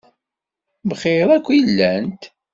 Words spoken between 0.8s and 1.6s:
Bxiṛ akk i